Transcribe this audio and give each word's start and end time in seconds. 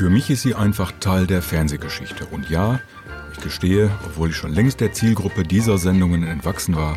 Für 0.00 0.08
mich 0.08 0.30
ist 0.30 0.40
sie 0.40 0.54
einfach 0.54 0.92
Teil 0.98 1.26
der 1.26 1.42
Fernsehgeschichte. 1.42 2.24
Und 2.24 2.48
ja, 2.48 2.80
ich 3.34 3.40
gestehe, 3.42 3.90
obwohl 4.06 4.30
ich 4.30 4.36
schon 4.36 4.54
längst 4.54 4.80
der 4.80 4.94
Zielgruppe 4.94 5.42
dieser 5.42 5.76
Sendungen 5.76 6.22
entwachsen 6.22 6.74
war, 6.74 6.96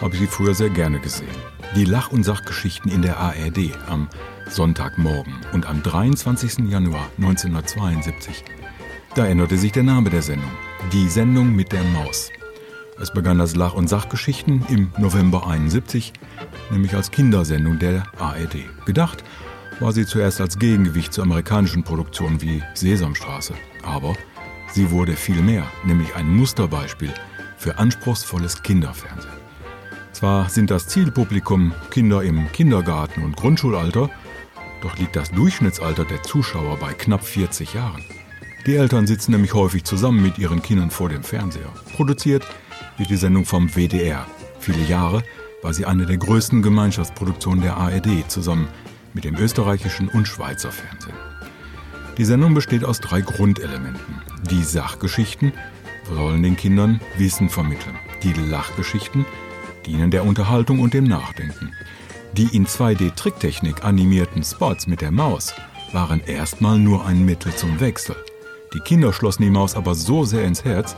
habe 0.00 0.14
ich 0.14 0.20
sie 0.20 0.26
früher 0.26 0.54
sehr 0.54 0.70
gerne 0.70 0.98
gesehen. 0.98 1.28
Die 1.74 1.84
Lach- 1.84 2.12
und 2.12 2.24
Sachgeschichten 2.24 2.90
in 2.90 3.02
der 3.02 3.18
ARD 3.18 3.72
am 3.86 4.08
Sonntagmorgen 4.48 5.34
und 5.52 5.66
am 5.66 5.82
23. 5.82 6.70
Januar 6.70 7.06
1972. 7.18 8.44
Da 9.14 9.26
änderte 9.26 9.58
sich 9.58 9.72
der 9.72 9.82
Name 9.82 10.08
der 10.08 10.22
Sendung. 10.22 10.50
Die 10.94 11.10
Sendung 11.10 11.54
mit 11.54 11.70
der 11.72 11.84
Maus. 11.84 12.30
Es 12.98 13.12
begann 13.12 13.36
das 13.36 13.56
Lach- 13.56 13.74
und 13.74 13.88
Sachgeschichten 13.88 14.64
im 14.70 14.90
November 14.96 15.46
71, 15.46 16.14
nämlich 16.70 16.94
als 16.94 17.10
Kindersendung 17.10 17.78
der 17.78 18.04
ARD. 18.18 18.64
Gedacht 18.86 19.22
war 19.80 19.92
sie 19.92 20.06
zuerst 20.06 20.40
als 20.40 20.58
Gegengewicht 20.58 21.12
zu 21.12 21.22
amerikanischen 21.22 21.82
Produktionen 21.82 22.40
wie 22.40 22.62
Sesamstraße. 22.74 23.54
Aber 23.82 24.14
sie 24.72 24.90
wurde 24.90 25.16
viel 25.16 25.42
mehr, 25.42 25.66
nämlich 25.84 26.14
ein 26.14 26.28
Musterbeispiel 26.28 27.12
für 27.58 27.78
anspruchsvolles 27.78 28.62
Kinderfernsehen. 28.62 29.34
Zwar 30.12 30.48
sind 30.48 30.70
das 30.70 30.88
Zielpublikum 30.88 31.74
Kinder 31.90 32.22
im 32.22 32.50
Kindergarten 32.52 33.22
und 33.22 33.36
Grundschulalter, 33.36 34.08
doch 34.82 34.96
liegt 34.96 35.16
das 35.16 35.30
Durchschnittsalter 35.30 36.04
der 36.04 36.22
Zuschauer 36.22 36.78
bei 36.78 36.94
knapp 36.94 37.24
40 37.24 37.74
Jahren. 37.74 38.02
Die 38.66 38.76
Eltern 38.76 39.06
sitzen 39.06 39.32
nämlich 39.32 39.54
häufig 39.54 39.84
zusammen 39.84 40.22
mit 40.22 40.38
ihren 40.38 40.62
Kindern 40.62 40.90
vor 40.90 41.08
dem 41.08 41.22
Fernseher. 41.22 41.72
Produziert 41.94 42.46
wird 42.96 43.10
die 43.10 43.16
Sendung 43.16 43.44
vom 43.44 43.68
WDR. 43.68 44.26
Viele 44.58 44.82
Jahre 44.84 45.22
war 45.62 45.72
sie 45.72 45.84
eine 45.84 46.06
der 46.06 46.16
größten 46.16 46.62
Gemeinschaftsproduktionen 46.62 47.60
der 47.60 47.76
ARD 47.76 48.28
zusammen 48.28 48.68
mit 49.16 49.24
dem 49.24 49.34
österreichischen 49.36 50.08
und 50.08 50.28
Schweizer 50.28 50.70
Fernsehen. 50.70 51.16
Die 52.18 52.24
Sendung 52.26 52.52
besteht 52.52 52.84
aus 52.84 53.00
drei 53.00 53.22
Grundelementen. 53.22 54.20
Die 54.50 54.62
Sachgeschichten 54.62 55.54
sollen 56.14 56.42
den 56.42 56.56
Kindern 56.56 57.00
Wissen 57.16 57.48
vermitteln. 57.48 57.96
Die 58.22 58.34
Lachgeschichten 58.34 59.24
dienen 59.86 60.10
der 60.10 60.24
Unterhaltung 60.24 60.80
und 60.80 60.92
dem 60.92 61.04
Nachdenken. 61.04 61.72
Die 62.34 62.54
in 62.54 62.66
2D-Tricktechnik 62.66 63.84
animierten 63.84 64.44
Spots 64.44 64.86
mit 64.86 65.00
der 65.00 65.12
Maus 65.12 65.54
waren 65.92 66.20
erstmal 66.20 66.78
nur 66.78 67.06
ein 67.06 67.24
Mittel 67.24 67.54
zum 67.54 67.80
Wechsel. 67.80 68.16
Die 68.74 68.80
Kinder 68.80 69.14
schlossen 69.14 69.44
die 69.44 69.50
Maus 69.50 69.74
aber 69.74 69.94
so 69.94 70.26
sehr 70.26 70.44
ins 70.44 70.64
Herz, 70.64 70.94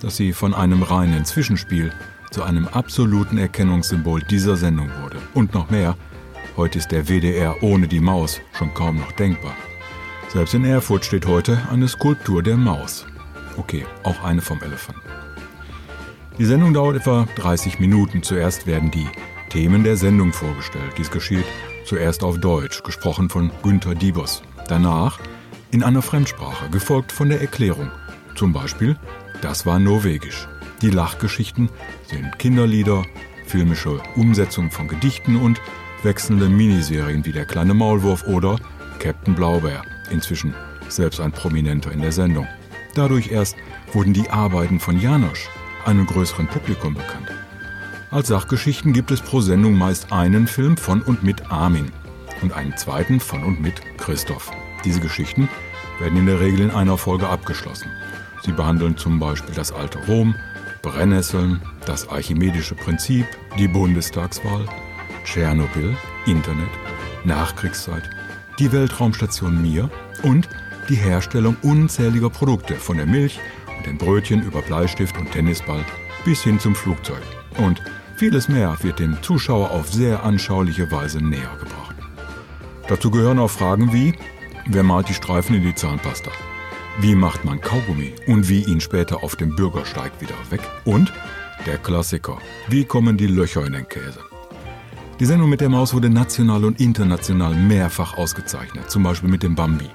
dass 0.00 0.16
sie 0.16 0.32
von 0.32 0.52
einem 0.52 0.82
reinen 0.82 1.24
Zwischenspiel 1.24 1.92
zu 2.32 2.42
einem 2.42 2.66
absoluten 2.66 3.38
Erkennungssymbol 3.38 4.22
dieser 4.22 4.56
Sendung 4.56 4.90
wurde. 5.00 5.18
Und 5.34 5.54
noch 5.54 5.70
mehr, 5.70 5.96
heute 6.56 6.78
ist 6.78 6.92
der 6.92 7.08
WDR 7.08 7.62
ohne 7.62 7.88
die 7.88 8.00
Maus 8.00 8.40
schon 8.52 8.72
kaum 8.74 8.98
noch 8.98 9.12
denkbar. 9.12 9.54
Selbst 10.28 10.54
in 10.54 10.64
Erfurt 10.64 11.04
steht 11.04 11.26
heute 11.26 11.60
eine 11.70 11.88
Skulptur 11.88 12.42
der 12.42 12.56
Maus. 12.56 13.06
Okay, 13.56 13.84
auch 14.02 14.24
eine 14.24 14.40
vom 14.40 14.62
Elefanten. 14.62 15.02
Die 16.38 16.46
Sendung 16.46 16.72
dauert 16.72 16.96
etwa 16.96 17.28
30 17.36 17.78
Minuten. 17.78 18.22
Zuerst 18.22 18.66
werden 18.66 18.90
die 18.90 19.06
Themen 19.50 19.84
der 19.84 19.96
Sendung 19.96 20.32
vorgestellt. 20.32 20.92
Dies 20.96 21.10
geschieht 21.10 21.44
zuerst 21.84 22.24
auf 22.24 22.38
Deutsch, 22.38 22.82
gesprochen 22.82 23.28
von 23.28 23.50
Günther 23.62 23.94
Diebers. 23.94 24.42
Danach 24.68 25.20
in 25.70 25.82
einer 25.82 26.02
Fremdsprache, 26.02 26.70
gefolgt 26.70 27.12
von 27.12 27.28
der 27.28 27.40
Erklärung. 27.40 27.90
Zum 28.34 28.52
Beispiel, 28.52 28.96
das 29.42 29.66
war 29.66 29.78
Norwegisch. 29.78 30.48
Die 30.80 30.90
Lachgeschichten 30.90 31.68
sind 32.06 32.38
Kinderlieder, 32.38 33.04
filmische 33.46 34.00
Umsetzung 34.16 34.70
von 34.70 34.88
Gedichten 34.88 35.36
und 35.36 35.60
wechselnde 36.04 36.48
Miniserien 36.48 37.24
wie 37.24 37.32
Der 37.32 37.44
kleine 37.44 37.74
Maulwurf 37.74 38.26
oder 38.26 38.56
Captain 38.98 39.34
Blaubeer, 39.34 39.82
inzwischen 40.10 40.54
selbst 40.88 41.20
ein 41.20 41.32
Prominenter 41.32 41.92
in 41.92 42.00
der 42.00 42.12
Sendung. 42.12 42.46
Dadurch 42.94 43.30
erst 43.30 43.56
wurden 43.92 44.12
die 44.12 44.28
Arbeiten 44.30 44.80
von 44.80 45.00
Janosch 45.00 45.48
einem 45.84 46.06
größeren 46.06 46.46
Publikum 46.46 46.94
bekannt. 46.94 47.28
Als 48.10 48.28
Sachgeschichten 48.28 48.92
gibt 48.92 49.10
es 49.10 49.20
pro 49.20 49.40
Sendung 49.40 49.74
meist 49.74 50.12
einen 50.12 50.46
Film 50.46 50.76
von 50.76 51.02
und 51.02 51.22
mit 51.22 51.50
Armin 51.50 51.90
und 52.42 52.52
einen 52.52 52.76
zweiten 52.76 53.20
von 53.20 53.42
und 53.42 53.60
mit 53.60 53.80
Christoph. 53.96 54.50
Diese 54.84 55.00
Geschichten 55.00 55.48
werden 55.98 56.18
in 56.18 56.26
der 56.26 56.40
Regel 56.40 56.60
in 56.60 56.70
einer 56.70 56.98
Folge 56.98 57.28
abgeschlossen. 57.28 57.88
Sie 58.44 58.52
behandeln 58.52 58.96
zum 58.96 59.18
Beispiel 59.18 59.54
das 59.54 59.72
alte 59.72 59.98
Rom, 60.06 60.34
Brennnesseln, 60.82 61.62
das 61.86 62.08
archimedische 62.08 62.74
Prinzip, 62.74 63.24
die 63.58 63.68
Bundestagswahl, 63.68 64.66
Tschernobyl, 65.24 65.96
Internet, 66.26 66.70
Nachkriegszeit, 67.24 68.08
die 68.58 68.72
Weltraumstation 68.72 69.60
Mir 69.60 69.90
und 70.22 70.48
die 70.88 70.96
Herstellung 70.96 71.56
unzähliger 71.62 72.30
Produkte 72.30 72.74
von 72.74 72.96
der 72.96 73.06
Milch 73.06 73.38
und 73.76 73.86
den 73.86 73.98
Brötchen 73.98 74.42
über 74.42 74.62
Bleistift 74.62 75.16
und 75.18 75.30
Tennisball 75.30 75.84
bis 76.24 76.42
hin 76.42 76.58
zum 76.58 76.74
Flugzeug. 76.74 77.22
Und 77.58 77.82
vieles 78.16 78.48
mehr 78.48 78.76
wird 78.82 78.98
dem 78.98 79.20
Zuschauer 79.22 79.70
auf 79.70 79.92
sehr 79.92 80.22
anschauliche 80.24 80.90
Weise 80.90 81.18
näher 81.18 81.56
gebracht. 81.58 81.96
Dazu 82.88 83.10
gehören 83.10 83.38
auch 83.38 83.50
Fragen 83.50 83.92
wie, 83.92 84.14
wer 84.66 84.82
malt 84.82 85.08
die 85.08 85.14
Streifen 85.14 85.56
in 85.56 85.62
die 85.62 85.74
Zahnpasta? 85.74 86.30
Wie 87.00 87.14
macht 87.14 87.44
man 87.44 87.60
Kaugummi 87.60 88.12
und 88.26 88.48
wie 88.48 88.64
ihn 88.64 88.80
später 88.80 89.24
auf 89.24 89.36
dem 89.36 89.56
Bürgersteig 89.56 90.12
wieder 90.20 90.34
weg? 90.50 90.60
Und 90.84 91.12
der 91.64 91.78
Klassiker, 91.78 92.38
wie 92.68 92.84
kommen 92.84 93.16
die 93.16 93.28
Löcher 93.28 93.64
in 93.64 93.72
den 93.72 93.88
Käse? 93.88 94.20
Die 95.22 95.26
Sendung 95.26 95.50
mit 95.50 95.60
der 95.60 95.68
Maus 95.68 95.94
wurde 95.94 96.10
national 96.10 96.64
und 96.64 96.80
international 96.80 97.54
mehrfach 97.54 98.18
ausgezeichnet, 98.18 98.90
zum 98.90 99.04
Beispiel 99.04 99.30
mit 99.30 99.44
dem 99.44 99.54
Bambi, 99.54 99.88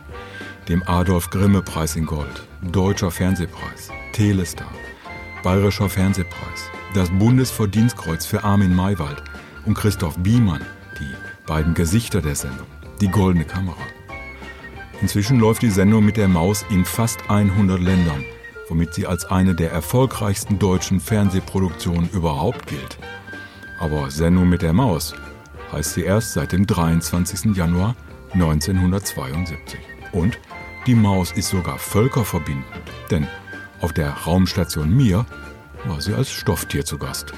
dem 0.70 0.82
Adolf 0.88 1.30
Grimme 1.32 1.62
Preis 1.62 1.98
in 1.98 2.06
Gold, 2.06 2.48
Deutscher 2.62 3.12
Fernsehpreis, 3.12 3.90
Telestar, 4.14 4.72
Bayerischer 5.44 5.90
Fernsehpreis, 5.90 6.70
das 6.94 7.10
Bundesverdienstkreuz 7.10 8.26
für 8.26 8.46
Armin 8.46 8.74
Maywald 8.74 9.22
und 9.66 9.74
Christoph 9.74 10.18
Biemann, 10.20 10.66
die 10.98 11.46
beiden 11.46 11.74
Gesichter 11.74 12.22
der 12.22 12.36
Sendung, 12.36 12.68
die 13.02 13.10
Goldene 13.10 13.44
Kamera. 13.44 13.76
Inzwischen 15.02 15.42
läuft 15.42 15.62
die 15.62 15.72
Sendung 15.72 16.06
mit 16.06 16.16
der 16.16 16.30
Maus 16.30 16.64
in 16.70 16.86
fast 16.86 17.30
100 17.30 17.82
Ländern, 17.82 18.24
womit 18.70 18.94
sie 18.94 19.06
als 19.06 19.26
eine 19.26 19.56
der 19.56 19.74
erfolgreichsten 19.74 20.58
deutschen 20.58 21.02
Fernsehproduktionen 21.02 22.10
überhaupt 22.12 22.66
gilt. 22.68 22.98
Aber 23.80 24.10
Sendung 24.12 24.50
mit 24.50 24.62
der 24.62 24.74
Maus 24.74 25.14
heißt 25.72 25.94
sie 25.94 26.04
erst 26.04 26.34
seit 26.34 26.52
dem 26.52 26.66
23. 26.66 27.56
Januar 27.56 27.96
1972. 28.34 29.80
Und 30.12 30.40
die 30.86 30.96
Maus 30.96 31.32
ist 31.32 31.50
sogar 31.50 31.78
völkerverbindend, 31.78 32.66
denn 33.12 33.28
auf 33.82 33.94
der 33.94 34.12
Raumstation 34.12 34.96
Mir 34.96 35.26
war 35.86 36.02
sie 36.02 36.14
als 36.14 36.32
Stofftier 36.32 36.86
zu 36.86 36.98
Gast. 36.98 37.34